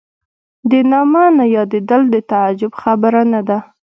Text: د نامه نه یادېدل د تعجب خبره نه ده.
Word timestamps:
د 0.71 0.73
نامه 0.91 1.23
نه 1.37 1.45
یادېدل 1.55 2.01
د 2.13 2.15
تعجب 2.31 2.71
خبره 2.81 3.21
نه 3.33 3.41
ده. 3.47 3.57